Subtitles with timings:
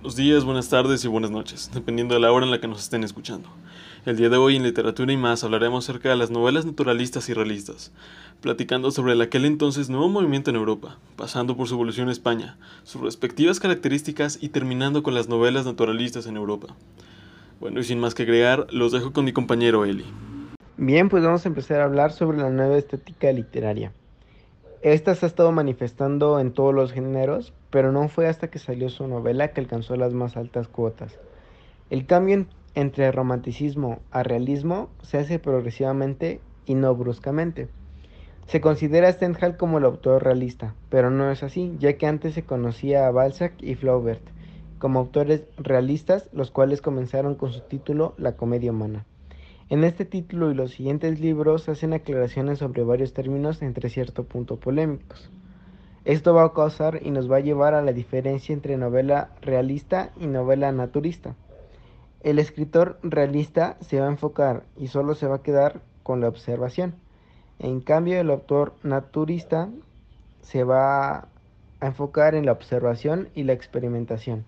[0.00, 2.80] Buenos días, buenas tardes y buenas noches, dependiendo de la hora en la que nos
[2.80, 3.50] estén escuchando.
[4.06, 7.34] El día de hoy en Literatura y más hablaremos acerca de las novelas naturalistas y
[7.34, 7.92] realistas,
[8.40, 12.56] platicando sobre el aquel entonces nuevo movimiento en Europa, pasando por su evolución en España,
[12.82, 16.74] sus respectivas características y terminando con las novelas naturalistas en Europa.
[17.60, 20.06] Bueno, y sin más que agregar, los dejo con mi compañero Eli.
[20.78, 23.92] Bien, pues vamos a empezar a hablar sobre la nueva estética literaria.
[24.82, 28.88] Esta se ha estado manifestando en todos los géneros, pero no fue hasta que salió
[28.88, 31.18] su novela que alcanzó las más altas cuotas.
[31.90, 37.68] El cambio entre romanticismo a realismo se hace progresivamente y no bruscamente.
[38.46, 42.32] Se considera a Stendhal como el autor realista, pero no es así, ya que antes
[42.32, 44.22] se conocía a Balzac y Flaubert
[44.78, 49.04] como autores realistas, los cuales comenzaron con su título La comedia humana.
[49.70, 54.56] En este título y los siguientes libros hacen aclaraciones sobre varios términos entre cierto punto
[54.56, 55.30] polémicos.
[56.04, 60.10] Esto va a causar y nos va a llevar a la diferencia entre novela realista
[60.18, 61.36] y novela naturista.
[62.24, 66.26] El escritor realista se va a enfocar y solo se va a quedar con la
[66.26, 66.96] observación.
[67.60, 69.70] En cambio, el autor naturista
[70.42, 71.28] se va
[71.78, 74.44] a enfocar en la observación y la experimentación,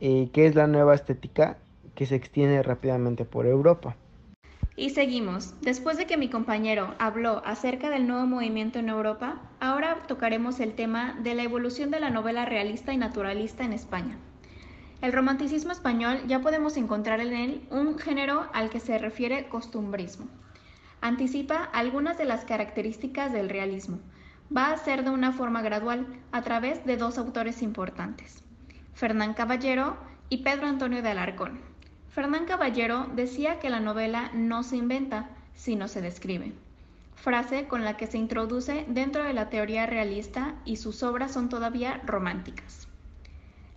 [0.00, 1.58] eh, que es la nueva estética
[1.94, 3.94] que se extiende rápidamente por Europa.
[4.78, 5.54] Y seguimos.
[5.62, 10.74] Después de que mi compañero habló acerca del nuevo movimiento en Europa, ahora tocaremos el
[10.74, 14.18] tema de la evolución de la novela realista y naturalista en España.
[15.00, 20.26] El romanticismo español ya podemos encontrar en él un género al que se refiere costumbrismo.
[21.00, 23.98] Anticipa algunas de las características del realismo.
[24.54, 28.42] Va a ser de una forma gradual a través de dos autores importantes,
[28.94, 29.96] Fernán Caballero
[30.28, 31.75] y Pedro Antonio de Alarcón.
[32.16, 36.54] Fernán Caballero decía que la novela no se inventa, sino se describe,
[37.14, 41.50] frase con la que se introduce dentro de la teoría realista y sus obras son
[41.50, 42.88] todavía románticas.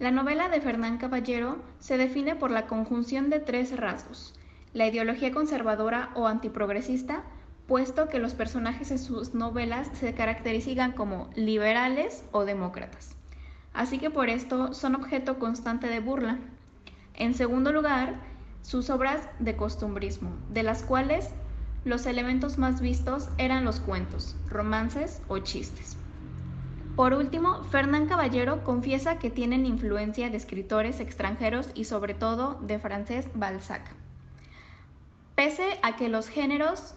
[0.00, 4.34] La novela de Fernán Caballero se define por la conjunción de tres rasgos,
[4.72, 7.22] la ideología conservadora o antiprogresista,
[7.68, 13.14] puesto que los personajes en sus novelas se caracterizan como liberales o demócratas.
[13.72, 16.40] Así que por esto son objeto constante de burla.
[17.16, 18.33] En segundo lugar,
[18.64, 21.28] sus obras de costumbrismo, de las cuales
[21.84, 25.98] los elementos más vistos eran los cuentos, romances o chistes.
[26.96, 32.78] Por último, Fernán Caballero confiesa que tienen influencia de escritores extranjeros y sobre todo de
[32.78, 33.82] francés Balzac.
[35.34, 36.94] Pese a que los géneros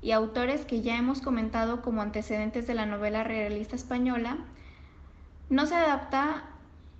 [0.00, 4.38] y autores que ya hemos comentado como antecedentes de la novela realista española
[5.50, 6.44] no se adapta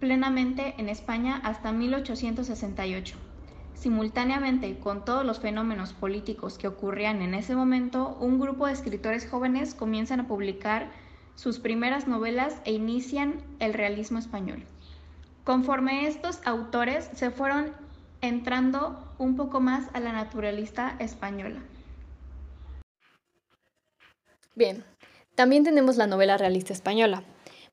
[0.00, 3.31] plenamente en España hasta 1868.
[3.74, 9.28] Simultáneamente con todos los fenómenos políticos que ocurrían en ese momento, un grupo de escritores
[9.28, 10.90] jóvenes comienzan a publicar
[11.34, 14.64] sus primeras novelas e inician el realismo español.
[15.44, 17.72] Conforme estos autores se fueron
[18.20, 21.60] entrando un poco más a la naturalista española.
[24.54, 24.84] Bien,
[25.34, 27.24] también tenemos la novela realista española.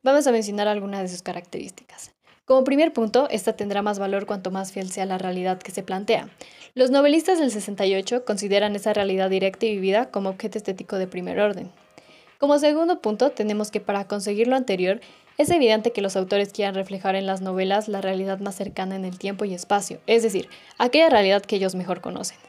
[0.01, 2.15] Vamos a mencionar algunas de sus características.
[2.49, 5.83] Como primer punto, esta tendrá más valor cuanto más fiel sea la realidad que se
[5.83, 6.31] plantea.
[6.73, 11.39] Los novelistas del 68 consideran esa realidad directa y vivida como objeto estético de primer
[11.39, 11.69] orden.
[12.39, 14.99] Como segundo punto, tenemos que para conseguir lo anterior,
[15.37, 19.05] es evidente que los autores quieran reflejar en las novelas la realidad más cercana en
[19.05, 20.49] el tiempo y espacio, es decir,
[20.79, 22.39] aquella realidad que ellos mejor conocen.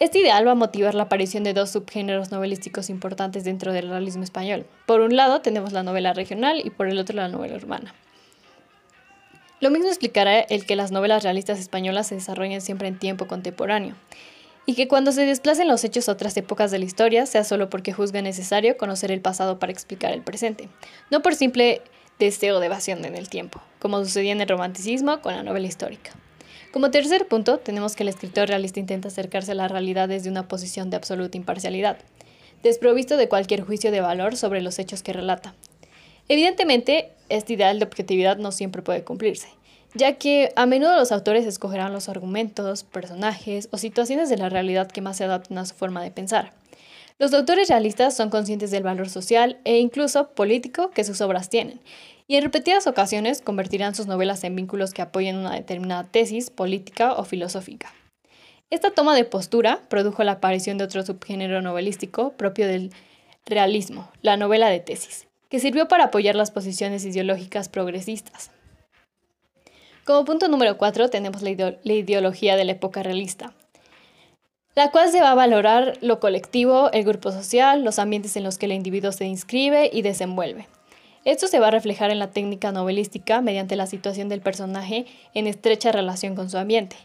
[0.00, 4.24] Este ideal va a motivar la aparición de dos subgéneros novelísticos importantes dentro del realismo
[4.24, 4.66] español.
[4.86, 7.94] Por un lado tenemos la novela regional y por el otro la novela urbana.
[9.64, 13.94] Lo mismo explicará el que las novelas realistas españolas se desarrollen siempre en tiempo contemporáneo,
[14.66, 17.70] y que cuando se desplacen los hechos a otras épocas de la historia sea solo
[17.70, 20.68] porque juzga necesario conocer el pasado para explicar el presente,
[21.10, 21.80] no por simple
[22.18, 26.10] deseo de evasión en el tiempo, como sucedía en el romanticismo con la novela histórica.
[26.70, 30.46] Como tercer punto, tenemos que el escritor realista intenta acercarse a la realidad desde una
[30.46, 31.96] posición de absoluta imparcialidad,
[32.62, 35.54] desprovisto de cualquier juicio de valor sobre los hechos que relata,
[36.28, 39.48] Evidentemente, este ideal de objetividad no siempre puede cumplirse,
[39.94, 44.90] ya que a menudo los autores escogerán los argumentos, personajes o situaciones de la realidad
[44.90, 46.52] que más se adapten a su forma de pensar.
[47.18, 51.80] Los autores realistas son conscientes del valor social e incluso político que sus obras tienen,
[52.26, 57.12] y en repetidas ocasiones convertirán sus novelas en vínculos que apoyen una determinada tesis política
[57.12, 57.92] o filosófica.
[58.70, 62.90] Esta toma de postura produjo la aparición de otro subgénero novelístico propio del
[63.46, 68.50] realismo, la novela de tesis, que sirvió para apoyar las posiciones ideológicas progresistas.
[70.04, 73.54] Como punto número 4 tenemos la, ideología de la época realista,
[74.74, 78.58] la cual se va a valorar lo colectivo, el grupo social, los ambientes en los
[78.58, 80.68] que el individuo se inscribe y desenvuelve.
[81.24, 85.46] Esto se va a reflejar en la técnica novelística mediante la situación del personaje en
[85.46, 86.96] estrecha relación con su ambiente.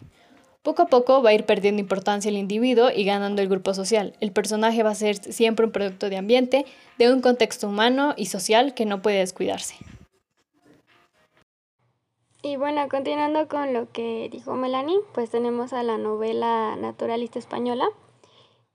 [0.62, 4.18] Poco a poco va a ir perdiendo importancia el individuo y ganando el grupo social.
[4.20, 6.66] El personaje va a ser siempre un producto de ambiente,
[6.98, 9.76] de un contexto humano y social que no puede descuidarse.
[12.42, 17.88] Y bueno, continuando con lo que dijo Melanie, pues tenemos a la novela naturalista española.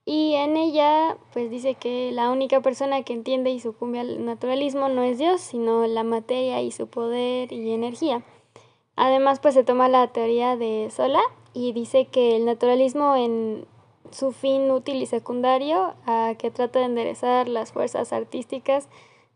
[0.05, 4.89] Y en ella, pues dice que la única persona que entiende y sucumbe al naturalismo
[4.89, 8.23] no es Dios, sino la materia y su poder y energía.
[8.95, 11.21] Además, pues se toma la teoría de Sola
[11.55, 13.65] y dice que el naturalismo en
[14.11, 18.87] su fin útil y secundario, a que trata de enderezar las fuerzas artísticas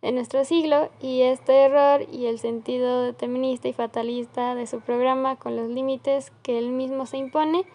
[0.02, 5.38] de nuestro siglo y este error y el sentido determinista y fatalista de su programa
[5.38, 7.66] con los límites que él mismo se impone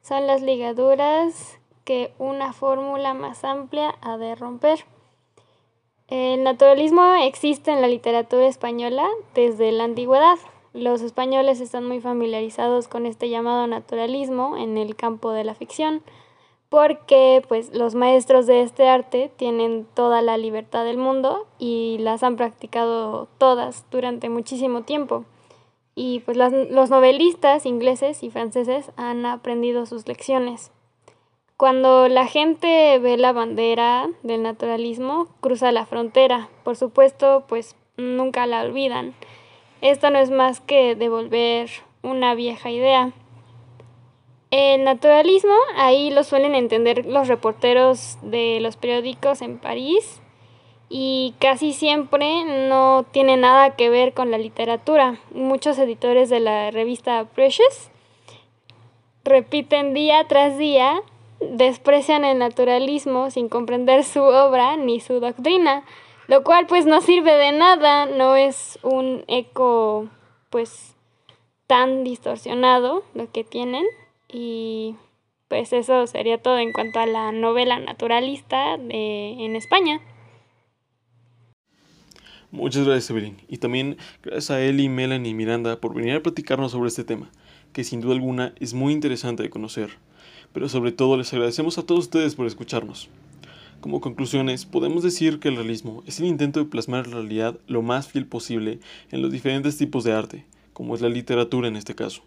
[0.00, 4.84] son las ligaduras que una fórmula más amplia ha de romper.
[6.08, 10.38] El naturalismo existe en la literatura española desde la antigüedad.
[10.72, 16.02] Los españoles están muy familiarizados con este llamado naturalismo en el campo de la ficción,
[16.68, 22.22] porque pues los maestros de este arte tienen toda la libertad del mundo y las
[22.22, 25.24] han practicado todas durante muchísimo tiempo.
[25.94, 30.70] Y pues los novelistas ingleses y franceses han aprendido sus lecciones.
[31.56, 36.50] Cuando la gente ve la bandera del naturalismo, cruza la frontera.
[36.62, 39.14] Por supuesto, pues nunca la olvidan.
[39.80, 41.70] Esto no es más que devolver
[42.02, 43.12] una vieja idea.
[44.50, 50.20] El naturalismo, ahí lo suelen entender los reporteros de los periódicos en París
[50.88, 55.20] y casi siempre no tiene nada que ver con la literatura.
[55.32, 57.90] Muchos editores de la revista Precious
[59.22, 61.02] repiten día tras día,
[61.40, 65.84] desprecian el naturalismo sin comprender su obra ni su doctrina
[66.28, 70.08] lo cual pues no sirve de nada, no es un eco
[70.50, 70.94] pues
[71.66, 73.84] tan distorsionado lo que tienen
[74.28, 74.94] y
[75.48, 80.00] pues eso sería todo en cuanto a la novela naturalista de, en España.
[82.50, 83.36] Muchas gracias, Evelyn.
[83.48, 87.30] Y también gracias a Eli, Melanie y Miranda por venir a platicarnos sobre este tema,
[87.72, 89.98] que sin duda alguna es muy interesante de conocer.
[90.52, 93.08] Pero sobre todo les agradecemos a todos ustedes por escucharnos.
[93.80, 97.80] Como conclusiones, podemos decir que el realismo es el intento de plasmar la realidad lo
[97.80, 98.80] más fiel posible
[99.12, 102.22] en los diferentes tipos de arte, como es la literatura en este caso.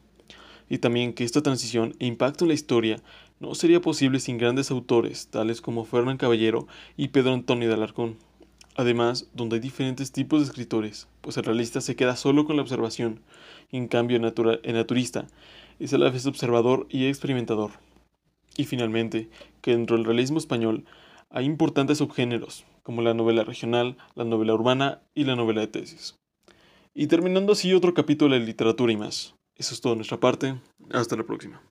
[0.70, 3.02] Y también que esta transición e impacto en la historia
[3.42, 8.16] no sería posible sin grandes autores, tales como Fernán Caballero y Pedro Antonio de Alarcón.
[8.78, 12.62] Además, donde hay diferentes tipos de escritores, pues el realista se queda solo con la
[12.62, 13.20] observación,
[13.74, 15.28] en cambio el, naturista
[15.80, 17.72] es a la vez observador y experimentador.
[18.56, 19.30] Y finalmente,
[19.62, 20.86] que dentro del realismo español
[21.32, 26.20] hay importantes subgéneros, como la novela regional, la novela urbana y la novela de tesis.
[26.94, 29.36] Y terminando así otro capítulo de literatura y más.
[29.56, 30.60] Eso es todo de nuestra parte.
[30.92, 31.62] Hasta la próxima.